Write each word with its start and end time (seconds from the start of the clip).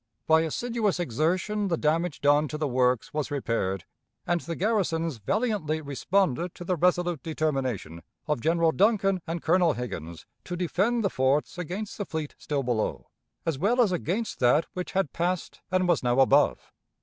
By 0.25 0.41
assiduous 0.41 0.99
exertion 0.99 1.67
the 1.67 1.77
damage 1.77 2.21
done 2.21 2.47
to 2.47 2.57
the 2.57 2.67
works 2.67 3.13
was 3.13 3.29
repaired, 3.29 3.83
and 4.25 4.41
the 4.41 4.55
garrisons 4.55 5.17
valiantly 5.17 5.79
responded 5.79 6.55
to 6.55 6.63
the 6.63 6.75
resolute 6.75 7.21
determination 7.21 8.01
of 8.27 8.41
General 8.41 8.71
Duncan 8.71 9.21
and 9.27 9.43
Colonel 9.43 9.73
Higgins 9.73 10.25
to 10.45 10.55
defend 10.57 11.03
the 11.03 11.11
forts 11.11 11.59
against 11.59 11.99
the 11.99 12.05
fleet 12.07 12.33
still 12.39 12.63
below, 12.63 13.11
as 13.45 13.59
well 13.59 13.79
as 13.79 13.91
against 13.91 14.39
that 14.39 14.65
which 14.73 14.93
had 14.93 15.13
passed 15.13 15.61
and 15.69 15.87
was 15.87 16.01
now 16.01 16.19
above. 16.19 16.73